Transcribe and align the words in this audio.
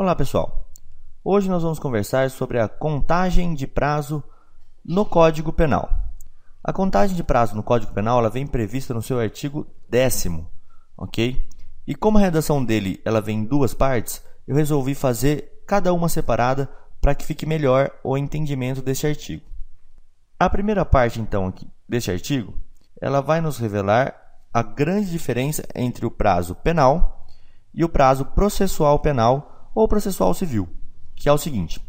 Olá 0.00 0.14
pessoal, 0.14 0.70
hoje 1.24 1.50
nós 1.50 1.64
vamos 1.64 1.80
conversar 1.80 2.30
sobre 2.30 2.60
a 2.60 2.68
contagem 2.68 3.52
de 3.52 3.66
prazo 3.66 4.22
no 4.84 5.04
Código 5.04 5.52
Penal. 5.52 5.90
A 6.62 6.72
contagem 6.72 7.16
de 7.16 7.24
prazo 7.24 7.56
no 7.56 7.64
Código 7.64 7.92
Penal 7.92 8.20
ela 8.20 8.30
vem 8.30 8.46
prevista 8.46 8.94
no 8.94 9.02
seu 9.02 9.18
artigo 9.18 9.66
10 9.90 10.28
ok? 10.96 11.44
E 11.84 11.96
como 11.96 12.16
a 12.16 12.20
redação 12.20 12.64
dele 12.64 13.02
ela 13.04 13.20
vem 13.20 13.40
em 13.40 13.44
duas 13.44 13.74
partes, 13.74 14.22
eu 14.46 14.54
resolvi 14.54 14.94
fazer 14.94 15.64
cada 15.66 15.92
uma 15.92 16.08
separada 16.08 16.70
para 17.00 17.12
que 17.12 17.26
fique 17.26 17.44
melhor 17.44 17.90
o 18.04 18.16
entendimento 18.16 18.80
deste 18.80 19.04
artigo. 19.04 19.44
A 20.38 20.48
primeira 20.48 20.84
parte 20.84 21.20
então 21.20 21.52
deste 21.88 22.12
artigo, 22.12 22.54
ela 23.00 23.20
vai 23.20 23.40
nos 23.40 23.58
revelar 23.58 24.14
a 24.54 24.62
grande 24.62 25.10
diferença 25.10 25.64
entre 25.74 26.06
o 26.06 26.10
prazo 26.10 26.54
penal 26.54 27.26
e 27.74 27.84
o 27.84 27.88
prazo 27.88 28.26
processual 28.26 29.00
penal 29.00 29.57
ou 29.74 29.88
processual 29.88 30.34
civil, 30.34 30.68
que 31.14 31.28
é 31.28 31.32
o 31.32 31.38
seguinte: 31.38 31.80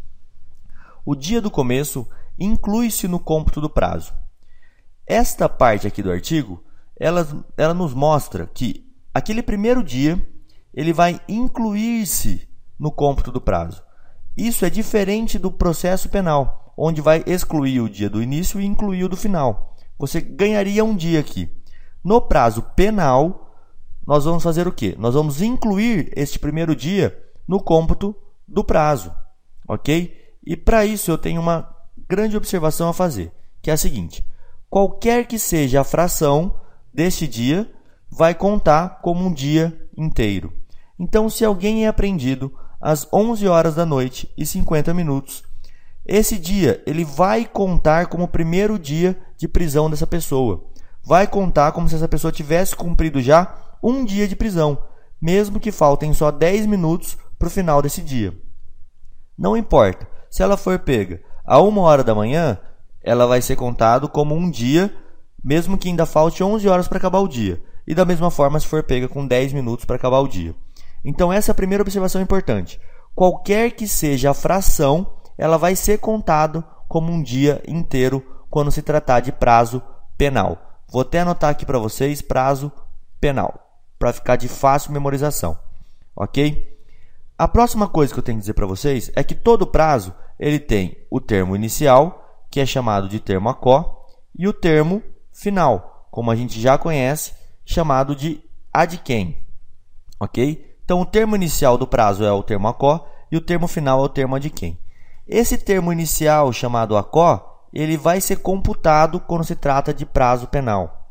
o 1.06 1.16
dia 1.16 1.42
do 1.42 1.52
começo 1.52 2.08
inclui-se 2.38 3.08
no 3.08 3.20
cômputo 3.20 3.60
do 3.60 3.70
prazo. 3.70 4.14
Esta 5.06 5.50
parte 5.50 5.88
aqui 5.88 6.04
do 6.04 6.12
artigo, 6.12 6.64
ela, 6.96 7.28
ela 7.58 7.74
nos 7.74 7.94
mostra 7.94 8.46
que 8.46 8.88
aquele 9.14 9.42
primeiro 9.42 9.84
dia 9.84 10.24
ele 10.74 10.94
vai 10.94 11.20
incluir-se 11.28 12.48
no 12.78 12.92
cômputo 12.92 13.32
do 13.32 13.42
prazo. 13.42 13.84
Isso 14.38 14.66
é 14.66 14.70
diferente 14.70 15.38
do 15.38 15.52
processo 15.52 16.08
penal, 16.10 16.74
onde 16.78 17.02
vai 17.02 17.24
excluir 17.26 17.82
o 17.82 17.90
dia 17.90 18.10
do 18.10 18.22
início 18.22 18.62
e 18.62 18.66
incluir 18.66 19.04
o 19.04 19.10
do 19.10 19.18
final. 19.18 19.76
Você 19.98 20.22
ganharia 20.22 20.86
um 20.86 20.96
dia 20.96 21.20
aqui. 21.20 21.50
No 22.04 22.22
prazo 22.22 22.62
penal, 22.76 23.54
nós 24.08 24.24
vamos 24.24 24.44
fazer 24.44 24.68
o 24.68 24.72
quê? 24.72 24.96
Nós 24.98 25.14
vamos 25.14 25.42
incluir 25.42 26.12
este 26.16 26.40
primeiro 26.40 26.76
dia 26.76 27.18
no 27.50 27.60
cômputo 27.60 28.16
do 28.48 28.64
prazo, 28.64 29.12
ok? 29.68 30.16
E 30.46 30.56
para 30.56 30.86
isso 30.86 31.10
eu 31.10 31.18
tenho 31.18 31.42
uma 31.42 31.68
grande 32.08 32.38
observação 32.38 32.90
a 32.90 32.94
fazer, 32.94 33.32
que 33.62 33.72
é 33.72 33.74
a 33.74 33.78
seguinte: 33.78 34.24
qualquer 34.70 35.26
que 35.26 35.40
seja 35.40 35.82
a 35.82 35.84
fração 35.84 36.62
deste 36.94 37.28
dia, 37.28 37.68
vai 38.10 38.36
contar 38.36 39.02
como 39.02 39.26
um 39.26 39.34
dia 39.34 39.76
inteiro. 39.98 40.54
Então, 41.00 41.30
se 41.30 41.44
alguém 41.44 41.86
é 41.86 41.88
apreendido 41.88 42.54
às 42.80 43.08
11 43.12 43.48
horas 43.48 43.74
da 43.74 43.86
noite 43.86 44.32
e 44.38 44.46
50 44.46 44.94
minutos, 44.94 45.44
esse 46.06 46.38
dia 46.38 46.84
ele 46.86 47.04
vai 47.04 47.46
contar 47.46 48.08
como 48.08 48.26
o 48.26 48.28
primeiro 48.28 48.78
dia 48.78 49.20
de 49.38 49.48
prisão 49.48 49.90
dessa 49.90 50.06
pessoa 50.06 50.70
vai 51.10 51.26
contar 51.26 51.72
como 51.72 51.88
se 51.88 51.96
essa 51.96 52.08
pessoa 52.08 52.32
tivesse 52.32 52.76
cumprido 52.76 53.22
já 53.22 53.56
um 53.82 54.04
dia 54.06 54.28
de 54.28 54.36
prisão, 54.36 54.78
mesmo 55.20 55.60
que 55.60 55.72
faltem 55.72 56.14
só 56.14 56.32
10 56.32 56.66
minutos 56.66 57.18
para 57.40 57.48
o 57.48 57.52
final 57.52 57.82
desse 57.82 58.02
dia. 58.02 58.38
Não 59.38 59.56
importa, 59.56 60.06
se 60.30 60.44
ela 60.44 60.58
for 60.58 60.78
pega 60.78 61.22
a 61.46 61.60
uma 61.62 61.82
hora 61.82 62.04
da 62.04 62.14
manhã, 62.14 62.60
ela 63.02 63.26
vai 63.26 63.42
ser 63.42 63.56
contado 63.56 64.10
como 64.10 64.36
um 64.36 64.52
dia, 64.52 64.94
mesmo 65.42 65.78
que 65.78 65.88
ainda 65.88 66.06
falte 66.06 66.44
11 66.44 66.68
horas 66.68 66.88
para 66.88 66.98
acabar 66.98 67.20
o 67.20 67.28
dia. 67.28 67.62
E 67.88 67.96
da 67.96 68.06
mesma 68.06 68.30
forma 68.30 68.60
se 68.60 68.68
for 68.68 68.84
pega 68.84 69.08
com 69.08 69.26
10 69.26 69.54
minutos 69.54 69.86
para 69.86 69.96
acabar 69.96 70.20
o 70.20 70.28
dia. 70.28 70.54
Então 71.04 71.32
essa 71.32 71.52
é 71.52 71.54
a 71.54 71.56
primeira 71.56 71.82
observação 71.82 72.22
importante. 72.22 72.80
Qualquer 73.16 73.72
que 73.72 73.88
seja 73.88 74.32
a 74.32 74.34
fração, 74.34 75.16
ela 75.38 75.58
vai 75.58 75.76
ser 75.76 75.98
contado 75.98 76.64
como 76.88 77.12
um 77.12 77.24
dia 77.24 77.64
inteiro 77.68 78.24
quando 78.50 78.72
se 78.72 78.82
tratar 78.82 79.22
de 79.22 79.32
prazo 79.32 79.82
penal. 80.18 80.58
Vou 80.88 81.02
até 81.02 81.22
anotar 81.22 81.52
aqui 81.52 81.66
para 81.66 81.80
vocês 81.80 82.22
prazo 82.22 82.72
penal, 83.22 83.82
para 83.98 84.12
ficar 84.12 84.36
de 84.36 84.48
fácil 84.48 84.92
memorização, 84.92 85.58
ok? 86.16 86.69
A 87.40 87.48
próxima 87.48 87.88
coisa 87.88 88.12
que 88.12 88.20
eu 88.20 88.24
tenho 88.24 88.38
que 88.38 88.42
dizer 88.42 88.54
para 88.54 88.66
vocês 88.66 89.10
é 89.16 89.24
que 89.24 89.34
todo 89.34 89.66
prazo 89.66 90.14
ele 90.38 90.60
tem 90.60 90.98
o 91.10 91.22
termo 91.22 91.56
inicial, 91.56 92.44
que 92.52 92.60
é 92.60 92.66
chamado 92.66 93.08
de 93.08 93.18
termo 93.18 93.48
acó, 93.48 94.06
e 94.38 94.46
o 94.46 94.52
termo 94.52 95.02
final, 95.32 96.06
como 96.12 96.30
a 96.32 96.36
gente 96.36 96.60
já 96.60 96.78
conhece, 96.78 97.32
chamado 97.64 98.14
de 98.14 98.44
adquem, 98.74 99.38
ok? 100.20 100.76
Então, 100.84 101.00
o 101.00 101.06
termo 101.06 101.34
inicial 101.34 101.78
do 101.78 101.88
prazo 101.88 102.26
é 102.26 102.32
o 102.34 102.44
termo 102.44 102.68
acó 102.68 103.08
e 103.32 103.38
o 103.38 103.42
termo 103.42 103.70
final 103.70 104.02
é 104.02 104.04
o 104.04 104.10
termo 104.10 104.36
adquem. 104.36 104.78
Esse 105.26 105.58
termo 105.58 105.94
inicial, 105.94 106.52
chamado 106.52 106.98
acó, 106.98 107.70
ele 107.72 107.96
vai 107.96 108.20
ser 108.20 108.40
computado 108.40 109.18
quando 109.18 109.46
se 109.46 109.56
trata 109.56 109.94
de 109.94 110.06
prazo 110.06 110.46
penal. 110.48 111.10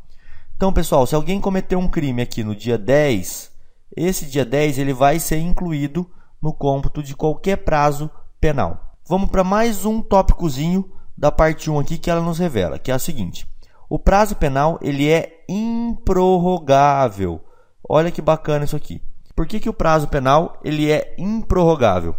Então, 0.54 0.74
pessoal, 0.74 1.06
se 1.06 1.14
alguém 1.14 1.40
cometeu 1.40 1.78
um 1.78 1.88
crime 1.88 2.20
aqui 2.20 2.44
no 2.44 2.54
dia 2.54 2.76
10, 2.76 3.50
esse 3.96 4.26
dia 4.26 4.44
10 4.44 4.78
ele 4.78 4.92
vai 4.92 5.18
ser 5.18 5.38
incluído 5.38 6.06
no 6.40 6.52
cômputo 6.52 7.02
de 7.02 7.14
qualquer 7.16 7.56
prazo 7.58 8.10
penal. 8.40 8.96
Vamos 9.06 9.30
para 9.30 9.42
mais 9.42 9.84
um 9.84 10.02
tópicozinho 10.02 10.90
da 11.16 11.32
parte 11.32 11.70
1 11.70 11.78
aqui 11.78 11.98
que 11.98 12.10
ela 12.10 12.20
nos 12.20 12.38
revela, 12.38 12.78
que 12.78 12.90
é 12.90 12.94
a 12.94 12.98
seguinte: 12.98 13.46
o 13.88 13.98
prazo 13.98 14.36
penal 14.36 14.78
ele 14.82 15.10
é 15.10 15.44
improrrogável. 15.48 17.40
Olha 17.88 18.10
que 18.10 18.20
bacana 18.20 18.64
isso 18.64 18.76
aqui. 18.76 19.02
Por 19.34 19.46
que, 19.46 19.60
que 19.60 19.68
o 19.68 19.72
prazo 19.72 20.08
penal 20.08 20.58
ele 20.64 20.90
é 20.90 21.14
improrrogável? 21.16 22.14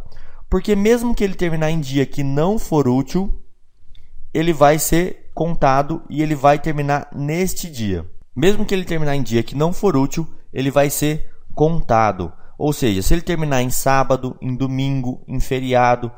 Porque 0.50 0.76
mesmo 0.76 1.14
que 1.14 1.24
ele 1.24 1.36
terminar 1.36 1.70
em 1.70 1.80
dia 1.80 2.06
que 2.06 2.24
não 2.24 2.58
for 2.58 2.88
útil, 2.88 3.44
ele 4.34 4.52
vai 4.52 4.80
ser 4.80 5.30
contado 5.34 6.02
e 6.10 6.24
ele 6.24 6.34
vai 6.34 6.58
terminar 6.58 7.08
neste 7.14 7.70
dia. 7.70 8.10
Mesmo 8.36 8.66
que 8.66 8.74
ele 8.74 8.84
terminar 8.84 9.16
em 9.16 9.22
dia 9.22 9.44
que 9.44 9.56
não 9.56 9.72
for 9.72 9.96
útil, 9.96 10.28
ele 10.52 10.72
vai 10.72 10.90
ser 10.90 11.30
contado. 11.54 12.34
Ou 12.60 12.74
seja, 12.74 13.02
se 13.02 13.14
ele 13.14 13.22
terminar 13.22 13.62
em 13.62 13.70
sábado, 13.70 14.36
em 14.42 14.54
domingo, 14.54 15.24
em 15.26 15.40
feriado, 15.40 16.12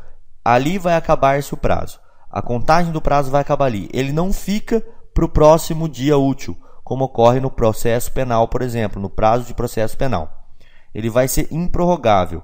ali 0.43 0.79
vai 0.79 0.95
acabar-se 0.95 1.53
o 1.53 1.57
prazo. 1.57 1.99
A 2.31 2.41
contagem 2.41 2.91
do 2.91 2.99
prazo 2.99 3.29
vai 3.29 3.41
acabar 3.41 3.65
ali. 3.65 3.87
Ele 3.93 4.11
não 4.11 4.33
fica 4.33 4.83
para 5.13 5.23
o 5.23 5.29
próximo 5.29 5.87
dia 5.87 6.17
útil, 6.17 6.57
como 6.83 7.05
ocorre 7.05 7.39
no 7.39 7.51
processo 7.51 8.11
penal, 8.11 8.47
por 8.47 8.63
exemplo, 8.63 8.99
no 8.99 9.07
prazo 9.07 9.45
de 9.45 9.53
processo 9.53 9.95
penal. 9.95 10.47
Ele 10.95 11.11
vai 11.11 11.27
ser 11.27 11.47
improrrogável. 11.51 12.41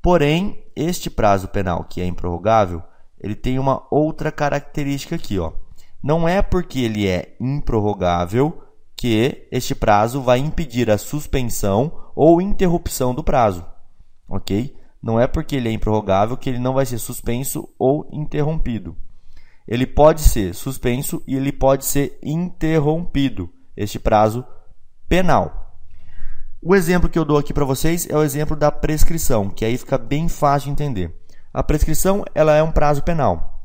Porém, 0.00 0.64
este 0.74 1.10
prazo 1.10 1.46
penal 1.46 1.84
que 1.84 2.00
é 2.00 2.06
improrrogável, 2.06 2.82
ele 3.20 3.34
tem 3.34 3.58
uma 3.58 3.86
outra 3.90 4.32
característica 4.32 5.14
aqui, 5.14 5.38
ó. 5.38 5.52
Não 6.02 6.26
é 6.26 6.40
porque 6.40 6.80
ele 6.80 7.06
é 7.06 7.36
improrrogável 7.38 8.62
que 8.96 9.46
este 9.52 9.74
prazo 9.74 10.22
vai 10.22 10.38
impedir 10.38 10.90
a 10.90 10.96
suspensão 10.96 12.05
ou 12.16 12.40
interrupção 12.40 13.14
do 13.14 13.22
prazo, 13.22 13.64
ok? 14.26 14.74
Não 15.02 15.20
é 15.20 15.26
porque 15.26 15.56
ele 15.56 15.68
é 15.68 15.72
improrrogável 15.72 16.36
que 16.36 16.48
ele 16.48 16.58
não 16.58 16.72
vai 16.72 16.86
ser 16.86 16.98
suspenso 16.98 17.68
ou 17.78 18.08
interrompido. 18.10 18.96
Ele 19.68 19.86
pode 19.86 20.22
ser 20.22 20.54
suspenso 20.54 21.22
e 21.26 21.36
ele 21.36 21.52
pode 21.52 21.84
ser 21.84 22.18
interrompido, 22.22 23.50
este 23.76 23.98
prazo 23.98 24.44
penal. 25.06 25.78
O 26.62 26.74
exemplo 26.74 27.08
que 27.08 27.18
eu 27.18 27.24
dou 27.24 27.36
aqui 27.36 27.52
para 27.52 27.64
vocês 27.64 28.08
é 28.08 28.16
o 28.16 28.22
exemplo 28.22 28.56
da 28.56 28.72
prescrição, 28.72 29.50
que 29.50 29.64
aí 29.64 29.76
fica 29.76 29.98
bem 29.98 30.28
fácil 30.28 30.68
de 30.68 30.72
entender. 30.72 31.14
A 31.52 31.62
prescrição 31.62 32.24
ela 32.34 32.54
é 32.54 32.62
um 32.62 32.72
prazo 32.72 33.02
penal. 33.02 33.62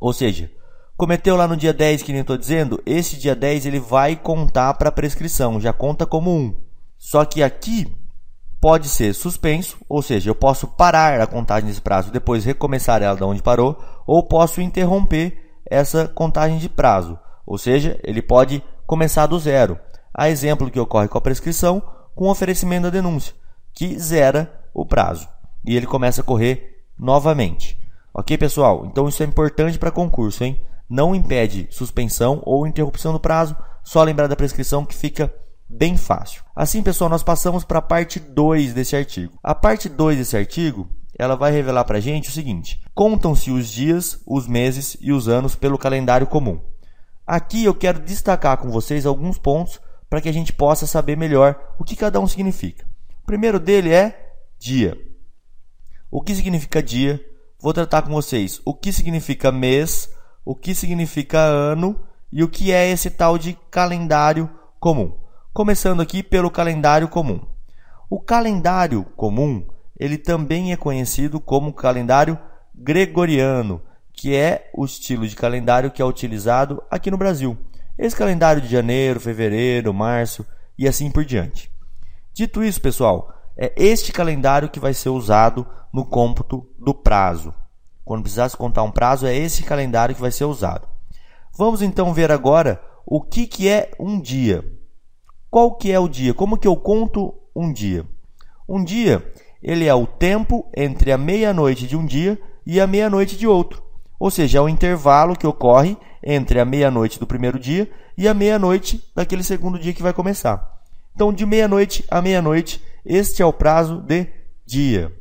Ou 0.00 0.12
seja, 0.12 0.50
cometeu 0.96 1.36
lá 1.36 1.46
no 1.46 1.56
dia 1.56 1.72
10, 1.72 2.02
que 2.02 2.12
nem 2.12 2.22
estou 2.22 2.36
dizendo, 2.36 2.82
esse 2.84 3.16
dia 3.18 3.36
10 3.36 3.66
ele 3.66 3.78
vai 3.78 4.16
contar 4.16 4.74
para 4.74 4.88
a 4.88 4.92
prescrição, 4.92 5.60
já 5.60 5.72
conta 5.72 6.04
como 6.04 6.34
um. 6.34 6.63
Só 7.04 7.22
que 7.26 7.42
aqui 7.42 7.94
pode 8.58 8.88
ser 8.88 9.12
suspenso, 9.12 9.76
ou 9.86 10.00
seja, 10.00 10.30
eu 10.30 10.34
posso 10.34 10.66
parar 10.66 11.20
a 11.20 11.26
contagem 11.26 11.68
desse 11.68 11.82
prazo, 11.82 12.10
depois 12.10 12.46
recomeçar 12.46 13.02
ela 13.02 13.14
de 13.14 13.22
onde 13.22 13.42
parou, 13.42 13.78
ou 14.06 14.26
posso 14.26 14.62
interromper 14.62 15.38
essa 15.70 16.08
contagem 16.08 16.56
de 16.56 16.66
prazo, 16.66 17.18
ou 17.46 17.58
seja, 17.58 18.00
ele 18.02 18.22
pode 18.22 18.64
começar 18.86 19.26
do 19.26 19.38
zero. 19.38 19.78
A 20.14 20.30
exemplo 20.30 20.70
que 20.70 20.80
ocorre 20.80 21.06
com 21.06 21.18
a 21.18 21.20
prescrição, 21.20 21.82
com 22.14 22.24
o 22.24 22.30
oferecimento 22.30 22.84
da 22.84 22.90
denúncia, 22.90 23.34
que 23.74 23.98
zera 23.98 24.64
o 24.72 24.86
prazo 24.86 25.28
e 25.62 25.76
ele 25.76 25.86
começa 25.86 26.22
a 26.22 26.24
correr 26.24 26.86
novamente. 26.98 27.78
Ok, 28.14 28.38
pessoal? 28.38 28.86
Então 28.86 29.10
isso 29.10 29.22
é 29.22 29.26
importante 29.26 29.78
para 29.78 29.90
concurso, 29.90 30.42
hein? 30.42 30.58
Não 30.88 31.14
impede 31.14 31.68
suspensão 31.70 32.40
ou 32.46 32.66
interrupção 32.66 33.12
do 33.12 33.20
prazo, 33.20 33.54
só 33.82 34.02
lembrar 34.02 34.26
da 34.26 34.36
prescrição 34.36 34.86
que 34.86 34.94
fica 34.94 35.30
bem 35.68 35.96
fácil. 35.96 36.42
Assim, 36.54 36.82
pessoal, 36.82 37.10
nós 37.10 37.22
passamos 37.22 37.64
para 37.64 37.78
a 37.78 37.82
parte 37.82 38.18
2 38.18 38.74
desse 38.74 38.96
artigo. 38.96 39.38
A 39.42 39.54
parte 39.54 39.88
2 39.88 40.18
desse 40.18 40.36
artigo, 40.36 40.88
ela 41.18 41.36
vai 41.36 41.52
revelar 41.52 41.84
para 41.84 41.98
a 41.98 42.00
gente 42.00 42.28
o 42.28 42.32
seguinte: 42.32 42.80
contam-se 42.94 43.50
os 43.50 43.68
dias, 43.68 44.20
os 44.26 44.46
meses 44.46 44.96
e 45.00 45.12
os 45.12 45.28
anos 45.28 45.54
pelo 45.54 45.78
calendário 45.78 46.26
comum. 46.26 46.60
Aqui 47.26 47.64
eu 47.64 47.74
quero 47.74 48.00
destacar 48.00 48.58
com 48.58 48.70
vocês 48.70 49.06
alguns 49.06 49.38
pontos 49.38 49.80
para 50.10 50.20
que 50.20 50.28
a 50.28 50.32
gente 50.32 50.52
possa 50.52 50.86
saber 50.86 51.16
melhor 51.16 51.74
o 51.78 51.84
que 51.84 51.96
cada 51.96 52.20
um 52.20 52.26
significa. 52.26 52.86
O 53.22 53.26
primeiro 53.26 53.58
dele 53.58 53.92
é 53.92 54.34
dia 54.58 54.96
o 56.14 56.22
que 56.22 56.32
significa 56.32 56.80
dia, 56.80 57.20
vou 57.58 57.72
tratar 57.72 58.02
com 58.02 58.12
vocês 58.12 58.62
o 58.64 58.72
que 58.72 58.92
significa 58.92 59.50
mês, 59.50 60.08
o 60.44 60.54
que 60.54 60.72
significa 60.72 61.40
ano 61.40 62.00
e 62.30 62.44
o 62.44 62.48
que 62.48 62.70
é 62.70 62.88
esse 62.88 63.10
tal 63.10 63.36
de 63.36 63.58
calendário 63.68 64.48
comum. 64.78 65.18
Começando 65.54 66.02
aqui 66.02 66.20
pelo 66.20 66.50
calendário 66.50 67.06
comum. 67.06 67.40
O 68.10 68.18
calendário 68.18 69.04
comum, 69.14 69.64
ele 69.96 70.18
também 70.18 70.72
é 70.72 70.76
conhecido 70.76 71.38
como 71.38 71.72
calendário 71.72 72.36
gregoriano, 72.74 73.80
que 74.12 74.34
é 74.34 74.68
o 74.74 74.84
estilo 74.84 75.28
de 75.28 75.36
calendário 75.36 75.92
que 75.92 76.02
é 76.02 76.04
utilizado 76.04 76.82
aqui 76.90 77.08
no 77.08 77.16
Brasil. 77.16 77.56
Esse 77.96 78.16
calendário 78.16 78.60
de 78.60 78.66
janeiro, 78.66 79.20
fevereiro, 79.20 79.94
março 79.94 80.44
e 80.76 80.88
assim 80.88 81.08
por 81.08 81.24
diante. 81.24 81.70
Dito 82.32 82.60
isso, 82.60 82.80
pessoal, 82.80 83.32
é 83.56 83.72
este 83.76 84.10
calendário 84.10 84.68
que 84.68 84.80
vai 84.80 84.92
ser 84.92 85.10
usado 85.10 85.64
no 85.92 86.04
cômputo 86.04 86.68
do 86.76 86.92
prazo. 86.92 87.54
Quando 88.04 88.22
precisasse 88.22 88.56
contar 88.56 88.82
um 88.82 88.90
prazo, 88.90 89.24
é 89.24 89.32
esse 89.36 89.62
calendário 89.62 90.16
que 90.16 90.20
vai 90.20 90.32
ser 90.32 90.46
usado. 90.46 90.88
Vamos 91.56 91.80
então 91.80 92.12
ver 92.12 92.32
agora 92.32 92.82
o 93.06 93.22
que, 93.22 93.46
que 93.46 93.68
é 93.68 93.92
um 94.00 94.20
dia. 94.20 94.73
Qual 95.54 95.70
que 95.70 95.92
é 95.92 96.00
o 96.00 96.08
dia? 96.08 96.34
Como 96.34 96.58
que 96.58 96.66
eu 96.66 96.74
conto 96.74 97.32
um 97.54 97.72
dia? 97.72 98.04
Um 98.68 98.82
dia, 98.82 99.24
ele 99.62 99.84
é 99.84 99.94
o 99.94 100.04
tempo 100.04 100.68
entre 100.76 101.12
a 101.12 101.16
meia-noite 101.16 101.86
de 101.86 101.96
um 101.96 102.04
dia 102.04 102.36
e 102.66 102.80
a 102.80 102.88
meia-noite 102.88 103.36
de 103.36 103.46
outro. 103.46 103.80
Ou 104.18 104.32
seja, 104.32 104.58
é 104.58 104.60
o 104.60 104.68
intervalo 104.68 105.36
que 105.36 105.46
ocorre 105.46 105.96
entre 106.20 106.58
a 106.58 106.64
meia-noite 106.64 107.20
do 107.20 107.26
primeiro 107.28 107.56
dia 107.56 107.88
e 108.18 108.26
a 108.26 108.34
meia-noite 108.34 109.00
daquele 109.14 109.44
segundo 109.44 109.78
dia 109.78 109.92
que 109.92 110.02
vai 110.02 110.12
começar. 110.12 110.82
Então, 111.14 111.32
de 111.32 111.46
meia-noite 111.46 112.04
a 112.10 112.20
meia-noite, 112.20 112.82
este 113.06 113.40
é 113.40 113.46
o 113.46 113.52
prazo 113.52 114.00
de 114.00 114.26
dia. 114.66 115.12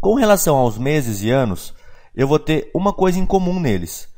Com 0.00 0.14
relação 0.14 0.56
aos 0.56 0.76
meses 0.76 1.22
e 1.22 1.30
anos, 1.30 1.72
eu 2.16 2.26
vou 2.26 2.40
ter 2.40 2.68
uma 2.74 2.92
coisa 2.92 3.20
em 3.20 3.24
comum 3.24 3.60
neles, 3.60 4.08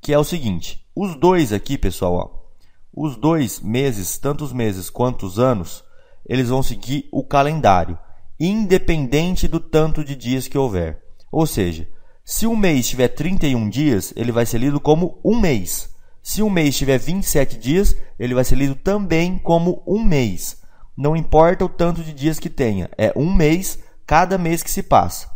que 0.00 0.14
é 0.14 0.18
o 0.18 0.24
seguinte: 0.24 0.82
os 0.96 1.14
dois 1.14 1.52
aqui, 1.52 1.76
pessoal, 1.76 2.14
ó, 2.14 2.47
os 3.00 3.16
dois 3.16 3.60
meses, 3.60 4.18
tanto 4.18 4.42
os 4.42 4.52
meses 4.52 4.90
quanto 4.90 5.24
os 5.24 5.38
anos, 5.38 5.84
eles 6.28 6.48
vão 6.48 6.64
seguir 6.64 7.08
o 7.12 7.22
calendário, 7.22 7.96
independente 8.40 9.46
do 9.46 9.60
tanto 9.60 10.04
de 10.04 10.16
dias 10.16 10.48
que 10.48 10.58
houver. 10.58 11.00
Ou 11.30 11.46
seja, 11.46 11.88
se 12.24 12.44
um 12.44 12.56
mês 12.56 12.88
tiver 12.88 13.08
31 13.08 13.68
dias, 13.70 14.12
ele 14.16 14.32
vai 14.32 14.44
ser 14.44 14.58
lido 14.58 14.80
como 14.80 15.20
um 15.24 15.38
mês. 15.38 15.94
Se 16.20 16.42
um 16.42 16.50
mês 16.50 16.76
tiver 16.76 16.98
27 16.98 17.56
dias, 17.56 17.96
ele 18.18 18.34
vai 18.34 18.44
ser 18.44 18.56
lido 18.56 18.74
também 18.74 19.38
como 19.38 19.80
um 19.86 20.02
mês. 20.02 20.60
Não 20.96 21.16
importa 21.16 21.64
o 21.64 21.68
tanto 21.68 22.02
de 22.02 22.12
dias 22.12 22.40
que 22.40 22.50
tenha, 22.50 22.90
é 22.98 23.12
um 23.14 23.32
mês 23.32 23.78
cada 24.04 24.36
mês 24.36 24.60
que 24.60 24.70
se 24.70 24.82
passa. 24.82 25.30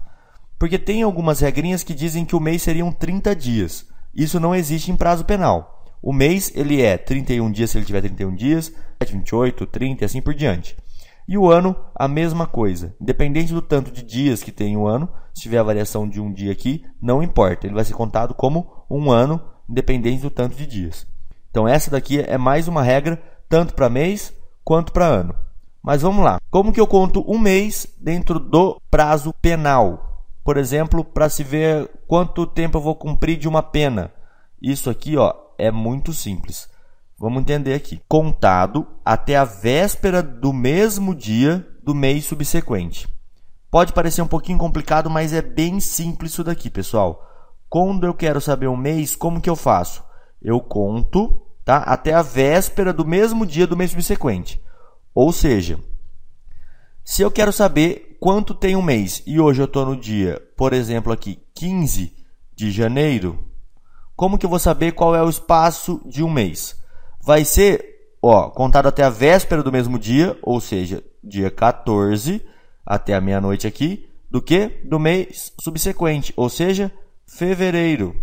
Porque 0.59 0.79
tem 0.79 1.03
algumas 1.03 1.39
regrinhas 1.39 1.85
que 1.85 1.95
dizem 1.95 2.25
que 2.25 2.35
o 2.35 2.41
mês 2.41 2.63
seriam 2.63 2.91
30 2.91 3.37
dias. 3.37 3.87
Isso 4.13 4.41
não 4.41 4.53
existe 4.53 4.91
em 4.91 4.97
prazo 4.97 5.25
penal. 5.25 5.82
O 6.03 6.13
mês 6.13 6.51
ele 6.55 6.83
é 6.83 6.99
31 6.99 7.51
dias 7.53 7.71
se 7.71 7.79
ele 7.79 7.87
tiver 7.87 8.01
31 8.01 8.35
dias, 8.35 8.73
28, 9.09 9.67
30 9.67 10.03
e 10.03 10.05
assim 10.05 10.21
por 10.21 10.35
diante. 10.35 10.77
E 11.29 11.39
o 11.39 11.51
ano, 11.51 11.77
a 11.95 12.09
mesma 12.09 12.47
coisa. 12.47 12.95
Independente 13.01 13.53
do 13.53 13.63
tanto 13.63 13.93
de 13.93 14.03
dias 14.03 14.43
que 14.43 14.51
tem 14.51 14.77
o 14.77 14.87
ano, 14.87 15.09
se 15.33 15.43
tiver 15.43 15.59
a 15.59 15.63
variação 15.63 16.09
de 16.09 16.21
um 16.21 16.33
dia 16.33 16.51
aqui, 16.51 16.85
não 17.01 17.23
importa. 17.23 17.67
Ele 17.67 17.75
vai 17.75 17.85
ser 17.85 17.95
contado 17.95 18.35
como 18.35 18.85
um 18.91 19.11
ano, 19.11 19.41
independente 19.69 20.23
do 20.23 20.31
tanto 20.31 20.57
de 20.57 20.67
dias. 20.67 21.07
Então, 21.51 21.69
essa 21.69 21.91
daqui 21.91 22.21
é 22.21 22.37
mais 22.37 22.67
uma 22.67 22.83
regra, 22.83 23.23
tanto 23.49 23.75
para 23.75 23.89
mês 23.89 24.33
quanto 24.65 24.93
para 24.93 25.07
ano. 25.07 25.35
Mas 25.83 26.03
vamos 26.03 26.25
lá. 26.25 26.39
Como 26.51 26.73
que 26.73 26.81
eu 26.81 26.87
conto 26.87 27.25
um 27.27 27.39
mês 27.39 27.87
dentro 28.01 28.41
do 28.41 28.81
prazo 28.91 29.33
penal? 29.41 30.27
Por 30.45 30.57
exemplo, 30.57 31.05
para 31.05 31.29
se 31.29 31.45
ver 31.45 31.89
quanto 32.07 32.47
tempo 32.47 32.79
eu 32.79 32.83
vou 32.83 32.95
cumprir 32.95 33.37
de 33.37 33.49
uma 33.49 33.63
pena. 33.63 34.11
Isso 34.61 34.91
aqui 34.91 35.17
ó, 35.17 35.35
é 35.63 35.71
muito 35.71 36.13
simples. 36.13 36.69
Vamos 37.17 37.43
entender 37.43 37.75
aqui. 37.75 38.01
Contado 38.09 38.85
até 39.05 39.37
a 39.37 39.45
véspera 39.45 40.21
do 40.21 40.53
mesmo 40.53 41.15
dia 41.15 41.65
do 41.85 41.95
mês 41.95 42.25
subsequente. 42.25 43.09
Pode 43.71 43.93
parecer 43.93 44.23
um 44.23 44.27
pouquinho 44.27 44.59
complicado, 44.59 45.09
mas 45.09 45.33
é 45.33 45.41
bem 45.41 45.79
simples 45.79 46.33
isso 46.33 46.43
daqui, 46.43 46.69
pessoal. 46.69 47.25
Quando 47.69 48.05
eu 48.05 48.13
quero 48.13 48.41
saber 48.41 48.67
um 48.67 48.77
mês, 48.77 49.15
como 49.15 49.41
que 49.41 49.49
eu 49.49 49.55
faço? 49.55 50.03
Eu 50.43 50.61
conto 50.61 51.41
tá, 51.65 51.77
até 51.77 52.13
a 52.13 52.23
véspera 52.23 52.93
do 52.93 53.07
mesmo 53.07 53.47
dia 53.47 53.67
do 53.67 53.77
mês 53.77 53.93
subsequente. 53.93 54.61
Ou 55.15 55.33
seja, 55.33 55.79
se 57.05 57.23
eu 57.23 57.31
quero 57.31 57.53
saber 57.53 58.17
quanto 58.19 58.53
tem 58.53 58.75
um 58.75 58.83
mês 58.83 59.23
e 59.25 59.39
hoje 59.39 59.63
eu 59.63 59.67
estou 59.67 59.87
no 59.87 59.97
dia, 59.97 60.43
por 60.57 60.73
exemplo, 60.73 61.13
aqui 61.13 61.39
15 61.55 62.13
de 62.53 62.73
janeiro, 62.73 63.52
como 64.23 64.39
que 64.39 64.47
eu 64.47 64.51
vou 64.51 64.61
saber 64.61 64.93
qual 64.93 65.17
é 65.17 65.21
o 65.21 65.29
espaço 65.29 66.01
de 66.07 66.23
um 66.23 66.31
mês? 66.31 66.81
vai 67.25 67.45
ser 67.45 68.15
ó, 68.23 68.51
contado 68.51 68.87
até 68.87 69.03
a 69.03 69.11
véspera 69.11 69.65
do 69.65 69.73
mesmo 69.73 69.99
dia, 69.99 70.39
ou 70.43 70.61
seja, 70.61 71.03
dia 71.25 71.51
14 71.51 72.41
até 72.87 73.15
a 73.15 73.21
meia-noite 73.21 73.67
aqui, 73.67 74.09
do 74.31 74.41
que? 74.41 74.81
Do 74.85 75.01
mês 75.01 75.53
subsequente, 75.61 76.33
ou 76.37 76.49
seja, 76.49 76.93
fevereiro. 77.27 78.15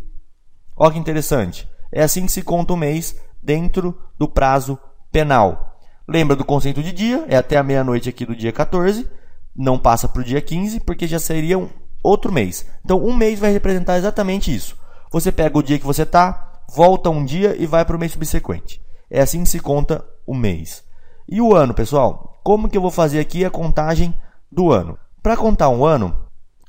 Olha 0.74 0.94
que 0.94 1.00
interessante. 1.00 1.70
É 1.92 2.02
assim 2.02 2.26
que 2.26 2.32
se 2.32 2.44
conta 2.44 2.72
o 2.72 2.78
mês 2.78 3.20
dentro 3.44 4.02
do 4.18 4.30
prazo 4.30 4.80
penal. 5.12 5.82
Lembra 6.08 6.34
do 6.34 6.46
conceito 6.46 6.82
de 6.82 6.94
dia? 6.94 7.26
É 7.28 7.36
até 7.36 7.58
a 7.58 7.64
meia-noite 7.64 8.08
aqui 8.08 8.26
do 8.26 8.38
dia 8.38 8.54
14, 8.54 9.06
não 9.54 9.78
passa 9.78 10.08
para 10.08 10.22
o 10.22 10.26
dia 10.26 10.40
15, 10.40 10.80
porque 10.80 11.06
já 11.06 11.20
seria 11.20 11.60
um 11.60 11.68
outro 12.02 12.32
mês. 12.32 12.66
Então, 12.86 13.04
um 13.04 13.14
mês 13.14 13.38
vai 13.38 13.52
representar 13.52 13.98
exatamente 13.98 14.56
isso. 14.56 14.79
Você 15.12 15.32
pega 15.32 15.58
o 15.58 15.64
dia 15.64 15.80
que 15.80 15.86
você 15.86 16.04
está, 16.04 16.64
volta 16.72 17.10
um 17.10 17.26
dia 17.26 17.56
e 17.58 17.66
vai 17.66 17.84
para 17.84 17.96
o 17.96 18.00
mês 18.00 18.12
subsequente. 18.12 18.82
É 19.10 19.22
assim 19.22 19.44
que 19.44 19.50
se 19.50 19.60
conta 19.60 20.06
o 20.26 20.36
mês. 20.36 20.84
E 21.28 21.42
o 21.42 21.56
ano, 21.56 21.74
pessoal? 21.74 22.40
Como 22.44 22.70
que 22.70 22.78
eu 22.78 22.82
vou 22.82 22.92
fazer 22.92 23.20
aqui 23.20 23.44
a 23.44 23.50
contagem 23.50 24.14
do 24.52 24.72
ano? 24.72 24.98
Para 25.22 25.36
contar 25.36 25.70
um 25.70 25.84
ano, 25.84 26.16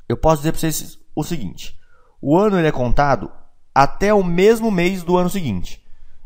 eu 0.09 0.17
posso 0.17 0.37
dizer 0.37 0.51
para 0.51 0.59
vocês 0.59 0.99
o 1.15 1.23
seguinte: 1.23 1.77
o 2.21 2.37
ano 2.37 2.57
ele 2.57 2.67
é 2.67 2.71
contado 2.71 3.31
até 3.73 4.13
o 4.13 4.23
mesmo 4.23 4.71
mês 4.71 5.03
do 5.03 5.17
ano 5.17 5.29
seguinte. 5.29 5.83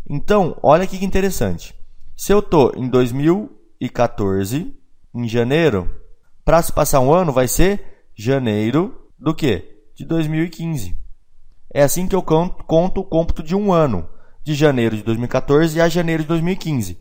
Então, 0.09 0.57
olha 0.63 0.87
que 0.87 1.03
interessante. 1.03 1.75
Se 2.15 2.31
eu 2.31 2.39
estou 2.39 2.71
em 2.75 2.87
2014, 2.87 4.73
em 5.13 5.27
janeiro, 5.27 5.89
para 6.43 6.61
se 6.61 6.71
passar 6.71 6.99
um 6.99 7.13
ano 7.13 7.31
vai 7.31 7.47
ser 7.47 8.07
janeiro 8.15 9.09
do 9.19 9.33
que? 9.33 9.83
De 9.95 10.05
2015. 10.05 11.04
É 11.75 11.83
assim 11.83 12.07
que 12.07 12.15
eu 12.15 12.21
conto, 12.21 13.01
o 13.01 13.03
cômputo 13.03 13.43
de 13.43 13.53
um 13.53 13.73
ano 13.73 14.07
de 14.41 14.53
janeiro 14.53 14.95
de 14.95 15.03
2014 15.03 15.81
a 15.81 15.89
janeiro 15.89 16.23
de 16.23 16.29
2015. 16.29 16.97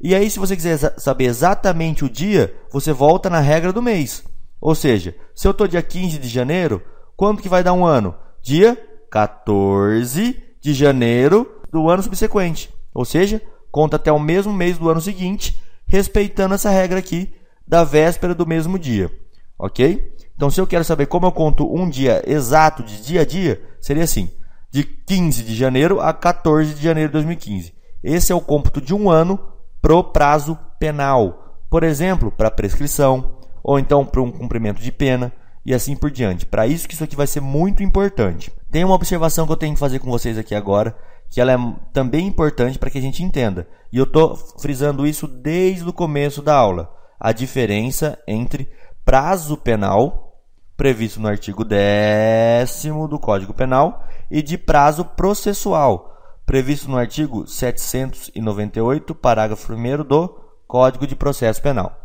E 0.00 0.14
aí, 0.14 0.30
se 0.30 0.38
você 0.38 0.56
quiser 0.56 0.78
saber 0.96 1.24
exatamente 1.24 2.02
o 2.02 2.08
dia, 2.08 2.54
você 2.72 2.94
volta 2.94 3.28
na 3.28 3.40
regra 3.40 3.74
do 3.74 3.82
mês. 3.82 4.24
Ou 4.58 4.74
seja, 4.74 5.14
se 5.34 5.46
eu 5.46 5.50
estou 5.50 5.68
dia 5.68 5.82
15 5.82 6.16
de 6.16 6.28
janeiro, 6.28 6.82
quando 7.14 7.42
que 7.42 7.48
vai 7.48 7.62
dar 7.62 7.74
um 7.74 7.84
ano? 7.84 8.14
Dia 8.40 8.82
14 9.10 10.42
de 10.62 10.72
janeiro 10.72 11.60
do 11.70 11.90
ano 11.90 12.02
subsequente. 12.02 12.72
Ou 12.94 13.04
seja, 13.04 13.42
conta 13.70 13.96
até 13.96 14.10
o 14.10 14.18
mesmo 14.18 14.50
mês 14.50 14.78
do 14.78 14.88
ano 14.88 15.02
seguinte, 15.02 15.62
respeitando 15.86 16.54
essa 16.54 16.70
regra 16.70 17.00
aqui 17.00 17.34
da 17.68 17.84
véspera 17.84 18.34
do 18.34 18.46
mesmo 18.46 18.78
dia. 18.78 19.10
Ok? 19.58 20.14
Então, 20.34 20.50
se 20.50 20.60
eu 20.60 20.66
quero 20.66 20.84
saber 20.84 21.06
como 21.06 21.26
eu 21.26 21.32
conto 21.32 21.72
um 21.72 21.88
dia 21.88 22.22
exato 22.26 22.82
de 22.82 23.02
dia 23.02 23.22
a 23.22 23.24
dia, 23.24 23.62
seria 23.80 24.04
assim: 24.04 24.30
de 24.70 24.84
15 24.84 25.42
de 25.42 25.54
janeiro 25.54 26.00
a 26.00 26.12
14 26.12 26.74
de 26.74 26.82
janeiro 26.82 27.08
de 27.08 27.14
2015. 27.14 27.74
Esse 28.02 28.32
é 28.32 28.34
o 28.34 28.40
cômputo 28.40 28.80
de 28.80 28.94
um 28.94 29.10
ano 29.10 29.38
pro 29.80 30.04
prazo 30.04 30.58
penal. 30.78 31.62
Por 31.70 31.82
exemplo, 31.82 32.30
para 32.30 32.50
prescrição, 32.50 33.38
ou 33.62 33.78
então 33.78 34.04
para 34.04 34.22
um 34.22 34.30
cumprimento 34.30 34.80
de 34.80 34.92
pena, 34.92 35.32
e 35.64 35.74
assim 35.74 35.96
por 35.96 36.10
diante. 36.10 36.46
Para 36.46 36.66
isso 36.66 36.86
que 36.86 36.94
isso 36.94 37.02
aqui 37.02 37.16
vai 37.16 37.26
ser 37.26 37.40
muito 37.40 37.82
importante. 37.82 38.52
Tem 38.70 38.84
uma 38.84 38.94
observação 38.94 39.46
que 39.46 39.52
eu 39.52 39.56
tenho 39.56 39.74
que 39.74 39.80
fazer 39.80 39.98
com 39.98 40.10
vocês 40.10 40.38
aqui 40.38 40.54
agora, 40.54 40.96
que 41.28 41.40
ela 41.40 41.52
é 41.52 41.58
também 41.92 42.26
importante 42.26 42.78
para 42.78 42.88
que 42.88 42.98
a 42.98 43.02
gente 43.02 43.24
entenda. 43.24 43.66
E 43.92 43.98
eu 43.98 44.04
estou 44.04 44.36
frisando 44.36 45.06
isso 45.06 45.26
desde 45.26 45.88
o 45.88 45.92
começo 45.92 46.40
da 46.40 46.54
aula. 46.54 46.94
A 47.18 47.32
diferença 47.32 48.16
entre 48.28 48.70
prazo 49.06 49.56
penal 49.56 50.42
previsto 50.76 51.20
no 51.20 51.28
artigo 51.28 51.64
10 51.64 52.86
do 53.08 53.20
Código 53.20 53.54
Penal 53.54 54.04
e 54.28 54.42
de 54.42 54.58
prazo 54.58 55.04
processual, 55.04 56.12
previsto 56.44 56.90
no 56.90 56.98
artigo 56.98 57.46
798, 57.46 59.14
parágrafo 59.14 59.72
1 59.72 60.02
do 60.02 60.28
Código 60.66 61.06
de 61.06 61.14
Processo 61.14 61.62
Penal. 61.62 61.96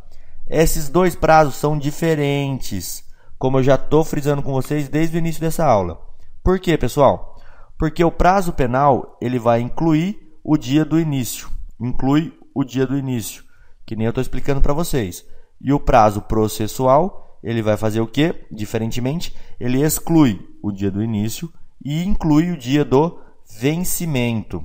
Esses 0.48 0.90
dois 0.90 1.16
prazos 1.16 1.56
são 1.56 1.76
diferentes, 1.76 3.04
como 3.40 3.58
eu 3.58 3.64
já 3.64 3.76
estou 3.76 4.04
frisando 4.04 4.44
com 4.44 4.54
vocês 4.54 4.88
desde 4.88 5.18
o 5.18 5.20
início 5.20 5.42
dessa 5.42 5.66
aula. 5.66 6.00
Por 6.44 6.60
quê, 6.60 6.78
pessoal? 6.78 7.36
Porque 7.80 8.04
o 8.04 8.12
prazo 8.12 8.54
penal 8.54 9.18
ele 9.20 9.40
vai 9.40 9.60
incluir 9.60 10.38
o 10.44 10.56
dia 10.56 10.86
do 10.86 11.00
início, 11.00 11.50
inclui 11.80 12.32
o 12.54 12.64
dia 12.64 12.86
do 12.86 12.96
início, 12.96 13.44
que 13.88 13.96
nem 13.96 14.06
eu 14.06 14.12
estou 14.12 14.22
explicando 14.22 14.62
para 14.62 14.72
vocês. 14.72 15.26
E 15.64 15.72
o 15.72 15.80
prazo 15.80 16.22
processual 16.22 17.40
ele 17.44 17.62
vai 17.62 17.76
fazer 17.76 18.02
o 18.02 18.08
que? 18.08 18.36
Diferentemente, 18.52 19.36
ele 19.60 19.82
exclui 19.82 20.40
o 20.62 20.72
dia 20.72 20.92
do 20.92 21.04
início 21.04 21.52
e 21.84 22.04
inclui 22.04 22.52
o 22.52 22.58
dia 22.58 22.86
do 22.86 23.20
vencimento. 23.60 24.64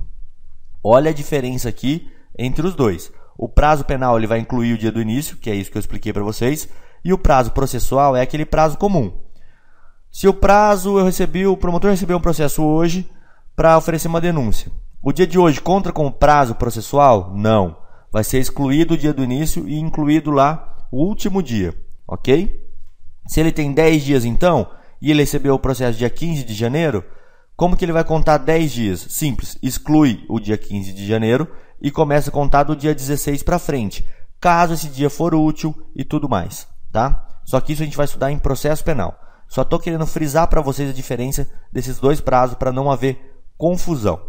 Olha 0.83 1.09
a 1.09 1.13
diferença 1.13 1.69
aqui 1.69 2.09
entre 2.37 2.65
os 2.65 2.75
dois. 2.75 3.11
O 3.37 3.49
prazo 3.49 3.83
penal 3.83 4.17
ele 4.17 4.27
vai 4.27 4.39
incluir 4.39 4.73
o 4.73 4.77
dia 4.77 4.91
do 4.91 5.01
início, 5.01 5.37
que 5.37 5.49
é 5.49 5.55
isso 5.55 5.71
que 5.71 5.77
eu 5.77 5.79
expliquei 5.79 6.13
para 6.13 6.23
vocês, 6.23 6.69
E 7.03 7.13
o 7.13 7.17
prazo 7.17 7.51
processual 7.51 8.15
é 8.15 8.21
aquele 8.21 8.45
prazo 8.45 8.77
comum. 8.77 9.13
Se 10.11 10.27
o 10.27 10.33
prazo 10.33 10.97
eu 10.97 11.05
recebi, 11.05 11.45
o 11.45 11.55
promotor 11.55 11.91
recebeu 11.91 12.17
um 12.17 12.21
processo 12.21 12.63
hoje 12.63 13.09
para 13.55 13.77
oferecer 13.77 14.07
uma 14.07 14.19
denúncia. 14.19 14.71
O 15.01 15.13
dia 15.13 15.27
de 15.27 15.37
hoje 15.37 15.61
conta 15.61 15.91
com 15.91 16.11
prazo 16.11 16.55
processual? 16.55 17.31
Não. 17.33 17.77
Vai 18.11 18.23
ser 18.23 18.39
excluído 18.39 18.95
o 18.95 18.97
dia 18.97 19.13
do 19.13 19.23
início 19.23 19.67
e 19.69 19.79
incluído 19.79 20.31
lá 20.31 20.76
o 20.91 21.03
último 21.03 21.41
dia, 21.41 21.73
ok? 22.07 22.65
Se 23.27 23.39
ele 23.39 23.51
tem 23.51 23.73
10 23.73 24.03
dias 24.03 24.25
então, 24.25 24.69
e 25.01 25.11
ele 25.11 25.21
recebeu 25.21 25.53
o 25.53 25.59
processo 25.59 25.97
dia 25.97 26.09
15 26.09 26.43
de 26.43 26.53
janeiro, 26.53 27.03
como 27.55 27.75
que 27.75 27.83
ele 27.83 27.91
vai 27.91 28.03
contar 28.03 28.37
10 28.37 28.71
dias? 28.71 28.99
Simples, 29.09 29.57
exclui 29.61 30.23
o 30.29 30.39
dia 30.39 30.57
15 30.57 30.93
de 30.93 31.05
janeiro 31.05 31.47
e 31.81 31.91
começa 31.91 32.29
a 32.29 32.33
contar 32.33 32.63
do 32.63 32.75
dia 32.75 32.93
16 32.93 33.43
para 33.43 33.59
frente, 33.59 34.07
caso 34.39 34.73
esse 34.73 34.87
dia 34.87 35.09
for 35.09 35.33
útil 35.33 35.75
e 35.95 36.03
tudo 36.03 36.29
mais, 36.29 36.67
tá? 36.91 37.27
Só 37.43 37.59
que 37.59 37.73
isso 37.73 37.81
a 37.81 37.85
gente 37.85 37.97
vai 37.97 38.05
estudar 38.05 38.31
em 38.31 38.39
processo 38.39 38.83
penal. 38.83 39.19
Só 39.47 39.61
estou 39.61 39.79
querendo 39.79 40.05
frisar 40.05 40.47
para 40.47 40.61
vocês 40.61 40.89
a 40.89 40.93
diferença 40.93 41.49
desses 41.71 41.99
dois 41.99 42.19
prazos 42.19 42.57
para 42.57 42.71
não 42.71 42.91
haver 42.91 43.41
confusão. 43.57 44.21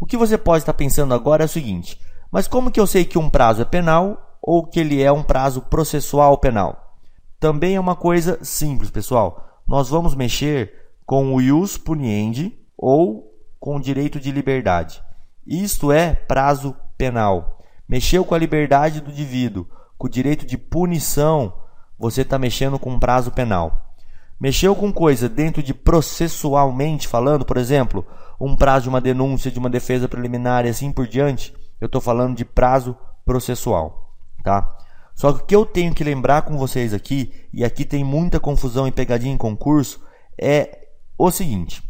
O 0.00 0.06
que 0.06 0.16
você 0.16 0.38
pode 0.38 0.62
estar 0.62 0.72
pensando 0.72 1.12
agora 1.12 1.44
é 1.44 1.46
o 1.46 1.48
seguinte: 1.48 2.00
mas 2.30 2.48
como 2.48 2.70
que 2.70 2.80
eu 2.80 2.86
sei 2.86 3.04
que 3.04 3.18
um 3.18 3.28
prazo 3.28 3.62
é 3.62 3.64
penal 3.64 4.27
ou 4.50 4.64
que 4.64 4.80
ele 4.80 5.02
é 5.02 5.12
um 5.12 5.22
prazo 5.22 5.60
processual 5.60 6.38
penal? 6.38 6.96
Também 7.38 7.76
é 7.76 7.80
uma 7.80 7.94
coisa 7.94 8.38
simples, 8.42 8.90
pessoal. 8.90 9.60
Nós 9.68 9.90
vamos 9.90 10.14
mexer 10.14 10.72
com 11.04 11.34
o 11.34 11.40
ius 11.42 11.76
puniendi 11.76 12.58
ou 12.74 13.30
com 13.60 13.78
direito 13.78 14.18
de 14.18 14.32
liberdade. 14.32 15.02
Isto 15.46 15.92
é 15.92 16.14
prazo 16.14 16.74
penal. 16.96 17.62
Mexeu 17.86 18.24
com 18.24 18.34
a 18.34 18.38
liberdade 18.38 19.02
do 19.02 19.10
indivíduo, 19.10 19.68
com 19.98 20.06
o 20.06 20.10
direito 20.10 20.46
de 20.46 20.56
punição, 20.56 21.52
você 21.98 22.22
está 22.22 22.38
mexendo 22.38 22.78
com 22.78 22.98
prazo 22.98 23.30
penal. 23.30 23.94
Mexeu 24.40 24.74
com 24.74 24.90
coisa 24.90 25.28
dentro 25.28 25.62
de 25.62 25.74
processualmente 25.74 27.06
falando, 27.06 27.44
por 27.44 27.58
exemplo, 27.58 28.02
um 28.40 28.56
prazo 28.56 28.84
de 28.84 28.88
uma 28.88 29.00
denúncia, 29.00 29.50
de 29.50 29.58
uma 29.58 29.68
defesa 29.68 30.08
preliminar 30.08 30.64
e 30.64 30.70
assim 30.70 30.90
por 30.90 31.06
diante, 31.06 31.54
eu 31.78 31.84
estou 31.84 32.00
falando 32.00 32.34
de 32.34 32.46
prazo 32.46 32.96
processual, 33.26 34.07
tá? 34.42 34.76
Só 35.14 35.32
que 35.32 35.42
o 35.42 35.46
que 35.46 35.56
eu 35.56 35.66
tenho 35.66 35.94
que 35.94 36.04
lembrar 36.04 36.42
com 36.42 36.56
vocês 36.56 36.94
aqui, 36.94 37.32
e 37.52 37.64
aqui 37.64 37.84
tem 37.84 38.04
muita 38.04 38.38
confusão 38.38 38.86
e 38.86 38.92
pegadinha 38.92 39.34
em 39.34 39.38
concurso, 39.38 40.00
é 40.40 40.88
o 41.16 41.30
seguinte: 41.30 41.82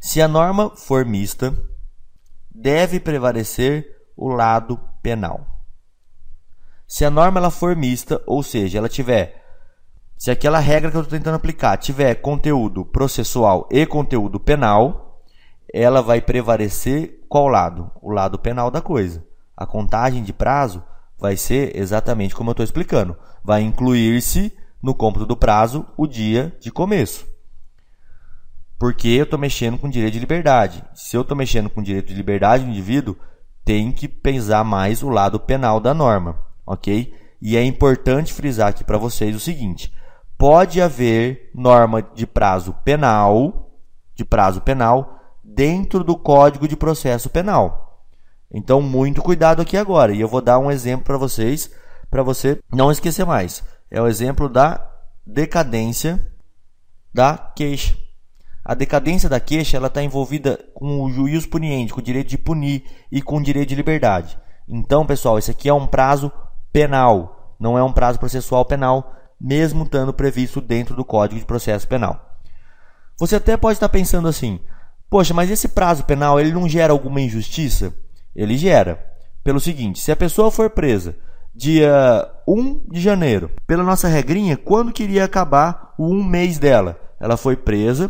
se 0.00 0.20
a 0.20 0.28
norma 0.28 0.70
for 0.76 1.04
mista, 1.04 1.56
deve 2.50 2.98
prevalecer 2.98 3.86
o 4.16 4.28
lado 4.28 4.80
penal. 5.02 5.46
Se 6.86 7.04
a 7.04 7.10
norma 7.10 7.38
ela 7.38 7.50
for 7.50 7.76
mista, 7.76 8.20
ou 8.26 8.42
seja, 8.42 8.78
ela 8.78 8.88
tiver 8.88 9.38
se 10.18 10.32
aquela 10.32 10.58
regra 10.58 10.90
que 10.90 10.96
eu 10.96 11.02
estou 11.02 11.16
tentando 11.16 11.36
aplicar 11.36 11.76
tiver 11.76 12.16
conteúdo 12.16 12.84
processual 12.84 13.68
e 13.70 13.86
conteúdo 13.86 14.40
penal, 14.40 15.22
ela 15.72 16.02
vai 16.02 16.20
prevalecer 16.20 17.24
qual 17.28 17.46
lado? 17.46 17.92
O 18.02 18.10
lado 18.10 18.36
penal 18.36 18.68
da 18.68 18.82
coisa. 18.82 19.24
A 19.56 19.64
contagem 19.64 20.24
de 20.24 20.32
prazo 20.32 20.82
vai 21.18 21.36
ser 21.36 21.76
exatamente 21.76 22.34
como 22.34 22.50
eu 22.50 22.52
estou 22.52 22.64
explicando. 22.64 23.16
Vai 23.42 23.62
incluir-se 23.62 24.52
no 24.82 24.94
cômputo 24.94 25.26
do 25.26 25.36
prazo 25.36 25.86
o 25.96 26.06
dia 26.06 26.56
de 26.60 26.70
começo. 26.70 27.26
Porque 28.78 29.08
eu 29.08 29.24
estou 29.24 29.38
mexendo 29.38 29.76
com 29.76 29.88
direito 29.88 30.14
de 30.14 30.20
liberdade. 30.20 30.84
Se 30.94 31.16
eu 31.16 31.22
estou 31.22 31.36
mexendo 31.36 31.68
com 31.68 31.82
direito 31.82 32.08
de 32.08 32.14
liberdade 32.14 32.64
do 32.64 32.70
indivíduo, 32.70 33.16
tem 33.64 33.90
que 33.90 34.06
pesar 34.06 34.64
mais 34.64 35.02
o 35.02 35.08
lado 35.08 35.40
penal 35.40 35.80
da 35.80 35.92
norma, 35.92 36.38
ok? 36.64 37.12
E 37.42 37.56
é 37.56 37.64
importante 37.64 38.32
frisar 38.32 38.68
aqui 38.68 38.84
para 38.84 38.96
vocês 38.96 39.34
o 39.34 39.40
seguinte: 39.40 39.92
pode 40.36 40.80
haver 40.80 41.50
norma 41.54 42.00
de 42.00 42.26
prazo 42.26 42.72
penal, 42.84 43.72
de 44.14 44.24
prazo 44.24 44.60
penal, 44.60 45.18
dentro 45.42 46.04
do 46.04 46.16
Código 46.16 46.68
de 46.68 46.76
Processo 46.76 47.28
Penal. 47.28 47.87
Então, 48.52 48.80
muito 48.80 49.22
cuidado 49.22 49.60
aqui 49.62 49.76
agora. 49.76 50.12
E 50.12 50.20
eu 50.20 50.28
vou 50.28 50.40
dar 50.40 50.58
um 50.58 50.70
exemplo 50.70 51.04
para 51.04 51.18
vocês, 51.18 51.70
para 52.10 52.22
você 52.22 52.58
não 52.72 52.90
esquecer 52.90 53.24
mais. 53.24 53.62
É 53.90 54.00
o 54.00 54.06
exemplo 54.06 54.48
da 54.48 54.86
decadência 55.26 56.20
da 57.12 57.36
queixa. 57.36 57.96
A 58.64 58.74
decadência 58.74 59.28
da 59.28 59.40
queixa 59.40 59.76
ela 59.76 59.86
está 59.86 60.02
envolvida 60.02 60.58
com 60.74 61.02
o 61.02 61.10
juiz 61.10 61.46
puniente, 61.46 61.92
com 61.92 62.00
o 62.00 62.02
direito 62.02 62.28
de 62.28 62.38
punir 62.38 62.84
e 63.10 63.22
com 63.22 63.38
o 63.38 63.42
direito 63.42 63.70
de 63.70 63.74
liberdade. 63.74 64.38
Então, 64.68 65.06
pessoal, 65.06 65.38
esse 65.38 65.50
aqui 65.50 65.68
é 65.68 65.74
um 65.74 65.86
prazo 65.86 66.30
penal, 66.72 67.56
não 67.58 67.78
é 67.78 67.82
um 67.82 67.92
prazo 67.92 68.18
processual 68.18 68.64
penal, 68.64 69.14
mesmo 69.40 69.84
estando 69.84 70.12
previsto 70.12 70.60
dentro 70.60 70.94
do 70.94 71.04
Código 71.04 71.40
de 71.40 71.46
Processo 71.46 71.88
Penal. 71.88 72.38
Você 73.18 73.36
até 73.36 73.56
pode 73.56 73.76
estar 73.76 73.88
pensando 73.88 74.28
assim: 74.28 74.60
poxa, 75.08 75.32
mas 75.32 75.50
esse 75.50 75.68
prazo 75.68 76.04
penal 76.04 76.38
ele 76.38 76.52
não 76.52 76.68
gera 76.68 76.92
alguma 76.92 77.20
injustiça? 77.20 77.94
Ele 78.38 78.56
gera. 78.56 79.04
Pelo 79.42 79.58
seguinte: 79.58 79.98
se 79.98 80.12
a 80.12 80.16
pessoa 80.16 80.50
for 80.50 80.70
presa 80.70 81.16
dia 81.52 82.30
1 82.46 82.84
de 82.92 83.00
janeiro, 83.00 83.50
pela 83.66 83.82
nossa 83.82 84.06
regrinha, 84.06 84.56
quando 84.56 84.92
queria 84.92 85.24
acabar 85.24 85.92
o 85.98 86.06
um 86.06 86.22
mês 86.22 86.56
dela? 86.56 86.96
Ela 87.18 87.36
foi 87.36 87.56
presa 87.56 88.08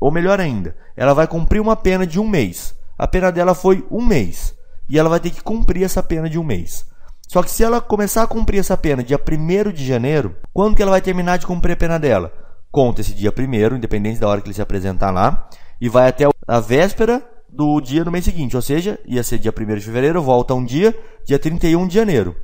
ou 0.00 0.10
melhor 0.10 0.40
ainda, 0.40 0.74
ela 0.96 1.12
vai 1.12 1.26
cumprir 1.26 1.60
uma 1.60 1.76
pena 1.76 2.06
de 2.06 2.18
um 2.18 2.26
mês. 2.26 2.74
A 2.96 3.06
pena 3.06 3.30
dela 3.30 3.54
foi 3.54 3.86
um 3.90 4.04
mês. 4.04 4.54
E 4.88 4.98
ela 4.98 5.10
vai 5.10 5.20
ter 5.20 5.30
que 5.30 5.42
cumprir 5.42 5.84
essa 5.84 6.02
pena 6.02 6.30
de 6.30 6.38
um 6.38 6.44
mês. 6.44 6.86
Só 7.28 7.42
que 7.42 7.50
se 7.50 7.62
ela 7.62 7.78
começar 7.78 8.22
a 8.22 8.26
cumprir 8.26 8.58
essa 8.58 8.76
pena 8.76 9.02
dia 9.02 9.20
1 9.20 9.70
de 9.70 9.86
janeiro, 9.86 10.34
quando 10.54 10.74
que 10.74 10.80
ela 10.80 10.92
vai 10.92 11.02
terminar 11.02 11.36
de 11.36 11.46
cumprir 11.46 11.72
a 11.74 11.76
pena 11.76 11.98
dela? 11.98 12.32
Conta 12.70 13.02
esse 13.02 13.12
dia 13.12 13.32
1 13.36 13.76
independente 13.76 14.18
da 14.18 14.28
hora 14.28 14.40
que 14.40 14.46
ele 14.46 14.54
se 14.54 14.62
apresentar 14.62 15.10
lá, 15.10 15.46
e 15.78 15.90
vai 15.90 16.08
até 16.08 16.24
a 16.46 16.60
véspera 16.60 17.22
do 17.48 17.80
dia 17.80 18.04
do 18.04 18.12
mês 18.12 18.24
seguinte, 18.24 18.54
ou 18.56 18.62
seja, 18.62 18.98
ia 19.06 19.22
ser 19.22 19.38
dia 19.38 19.52
1 19.56 19.74
de 19.76 19.80
fevereiro, 19.80 20.22
volta 20.22 20.54
um 20.54 20.64
dia, 20.64 20.96
dia 21.24 21.38
31 21.38 21.86
de 21.86 21.94
janeiro. 21.94 22.36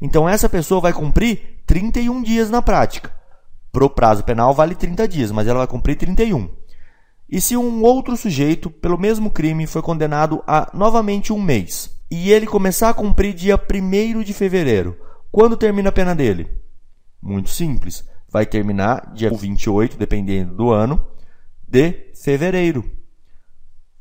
Então 0.00 0.28
essa 0.28 0.48
pessoa 0.48 0.80
vai 0.80 0.92
cumprir 0.92 1.62
31 1.66 2.22
dias 2.22 2.50
na 2.50 2.62
prática. 2.62 3.12
Para 3.72 3.84
o 3.84 3.90
prazo 3.90 4.24
penal 4.24 4.54
vale 4.54 4.74
30 4.74 5.06
dias, 5.06 5.30
mas 5.30 5.46
ela 5.46 5.58
vai 5.58 5.66
cumprir 5.66 5.96
31. 5.96 6.50
E 7.30 7.40
se 7.40 7.56
um 7.56 7.82
outro 7.82 8.16
sujeito, 8.16 8.70
pelo 8.70 8.98
mesmo 8.98 9.30
crime, 9.30 9.66
foi 9.66 9.82
condenado 9.82 10.42
a 10.46 10.70
novamente 10.72 11.32
um 11.32 11.40
mês, 11.40 11.90
e 12.10 12.32
ele 12.32 12.46
começar 12.46 12.88
a 12.88 12.94
cumprir 12.94 13.34
dia 13.34 13.56
1 13.56 14.22
de 14.22 14.32
fevereiro, 14.32 14.96
quando 15.30 15.56
termina 15.56 15.90
a 15.90 15.92
pena 15.92 16.14
dele? 16.14 16.48
Muito 17.20 17.50
simples, 17.50 18.02
vai 18.30 18.46
terminar 18.46 19.12
dia 19.12 19.30
28, 19.30 19.98
dependendo 19.98 20.54
do 20.54 20.70
ano, 20.70 21.06
de 21.68 22.12
fevereiro. 22.14 22.97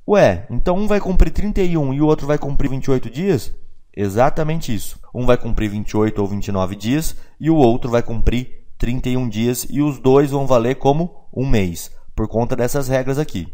Ué, 0.10 0.48
então 0.50 0.78
um 0.78 0.88
vai 0.88 1.02
cumprir 1.02 1.32
31 1.32 1.94
e 1.94 2.02
o 2.02 2.06
outro 2.06 2.26
vai 2.26 2.38
cumprir 2.38 2.70
28 2.70 3.10
dias? 3.10 3.54
Exatamente 3.94 4.74
isso. 4.74 4.98
Um 5.14 5.26
vai 5.26 5.36
cumprir 5.36 5.70
28 5.70 6.22
ou 6.22 6.28
29 6.28 6.78
dias 6.78 7.14
e 7.38 7.50
o 7.50 7.56
outro 7.56 7.92
vai 7.92 8.02
cumprir 8.02 8.64
31 8.78 9.28
dias 9.28 9.68
e 9.70 9.82
os 9.82 10.00
dois 10.00 10.32
vão 10.32 10.48
valer 10.48 10.76
como 10.76 11.28
um 11.34 11.46
mês 11.46 11.92
por 12.16 12.26
conta 12.30 12.56
dessas 12.56 12.88
regras 12.88 13.20
aqui. 13.20 13.52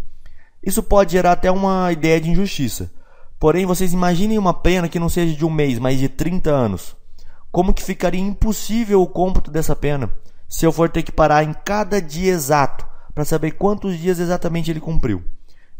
Isso 0.62 0.83
pode 0.83 1.13
gerar 1.13 1.31
até 1.31 1.50
uma 1.50 1.91
ideia 1.91 2.22
de 2.22 2.29
injustiça. 2.29 2.91
Porém, 3.39 3.65
vocês 3.65 3.91
imaginem 3.91 4.38
uma 4.38 4.53
pena 4.53 4.88
que 4.88 5.00
não 5.00 5.10
seja 5.10 5.36
de 5.36 5.43
um 5.43 5.50
mês, 5.50 5.79
mas 5.79 5.98
de 5.98 6.07
30 6.07 6.51
anos. 6.51 6.95
Como 7.51 7.74
que 7.74 7.81
ficaria 7.81 8.22
impossível 8.22 9.01
o 9.01 9.07
cômputo 9.07 9.50
dessa 9.50 9.75
pena 9.75 10.12
se 10.48 10.67
eu 10.67 10.72
for 10.72 10.88
ter 10.88 11.01
que 11.01 11.12
parar 11.12 11.43
em 11.43 11.53
cada 11.65 12.00
dia 12.00 12.31
exato 12.31 12.86
para 13.15 13.25
saber 13.25 13.53
quantos 13.53 13.98
dias 13.98 14.19
exatamente 14.19 14.69
ele 14.69 14.79
cumpriu? 14.79 15.24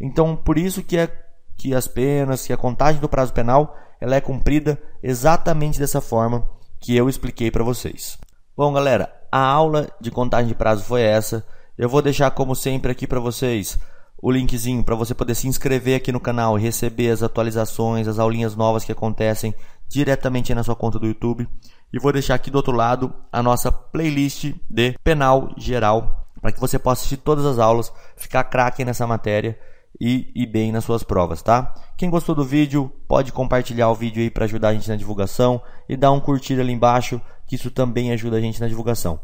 Então, 0.04 0.36
por 0.36 0.58
isso 0.58 0.84
que, 0.84 0.98
é, 0.98 1.10
que 1.56 1.74
as 1.74 1.88
penas, 1.88 2.46
que 2.46 2.52
a 2.52 2.58
contagem 2.58 3.00
do 3.00 3.08
prazo 3.08 3.32
penal, 3.32 3.74
ela 4.02 4.18
é 4.18 4.20
cumprida 4.20 4.78
exatamente 5.02 5.80
dessa 5.80 6.02
forma 6.02 6.46
que 6.78 6.94
eu 6.94 7.08
expliquei 7.08 7.50
para 7.50 7.64
vocês. 7.64 8.18
Bom, 8.56 8.74
galera, 8.74 9.10
a 9.32 9.40
aula 9.40 9.90
de 10.02 10.12
contagem 10.12 10.50
de 10.50 10.56
prazo 10.56 10.84
foi 10.84 11.04
essa. 11.04 11.46
Eu 11.78 11.88
vou 11.88 12.02
deixar 12.02 12.30
como 12.32 12.54
sempre 12.54 12.92
aqui 12.92 13.08
para 13.08 13.22
vocês 13.22 13.80
o 14.22 14.30
linkzinho 14.30 14.84
para 14.84 14.94
você 14.94 15.14
poder 15.14 15.36
se 15.36 15.48
inscrever 15.48 15.96
aqui 15.96 16.12
no 16.12 16.20
canal 16.20 16.60
e 16.60 16.62
receber 16.62 17.10
as 17.10 17.24
atualizações, 17.24 18.06
as 18.06 18.20
aulinhas 18.20 18.58
novas 18.58 18.84
que 18.84 18.92
acontecem 18.92 19.56
diretamente 19.88 20.54
na 20.54 20.64
sua 20.64 20.76
conta 20.76 21.00
do 21.00 21.08
YouTube. 21.08 21.48
E 21.94 22.00
vou 22.00 22.12
deixar 22.12 22.36
aqui 22.36 22.52
do 22.52 22.58
outro 22.58 22.74
lado 22.74 23.14
a 23.32 23.42
nossa 23.42 23.72
playlist 23.72 24.54
de 24.70 24.98
penal 25.02 25.54
geral 25.58 26.28
para 26.42 26.52
que 26.52 26.60
você 26.60 26.78
possa 26.78 27.00
assistir 27.00 27.18
todas 27.18 27.46
as 27.46 27.58
aulas, 27.58 27.92
ficar 28.18 28.44
craque 28.44 28.84
nessa 28.84 29.08
matéria 29.08 29.58
e 30.00 30.32
ir 30.36 30.48
bem 30.48 30.72
nas 30.72 30.84
suas 30.84 31.04
provas, 31.04 31.42
tá? 31.42 31.74
Quem 31.98 32.10
gostou 32.10 32.34
do 32.34 32.44
vídeo, 32.44 32.92
pode 33.08 33.32
compartilhar 33.32 33.90
o 33.90 33.96
vídeo 33.96 34.22
aí 34.22 34.30
para 34.30 34.46
ajudar 34.46 34.70
a 34.70 34.74
gente 34.74 34.90
na 34.90 34.96
divulgação 34.96 35.62
e 35.88 35.96
dar 35.96 36.12
um 36.12 36.20
curtir 36.20 36.60
ali 36.60 36.74
embaixo, 36.74 37.22
que 37.46 37.56
isso 37.56 37.70
também 37.70 38.12
ajuda 38.12 38.38
a 38.38 38.42
gente 38.42 38.60
na 38.60 38.68
divulgação. 38.68 39.20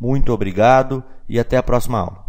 Muito 0.00 0.32
obrigado 0.32 1.04
e 1.28 1.38
até 1.38 1.56
a 1.56 1.62
próxima 1.62 2.00
aula. 2.00 2.23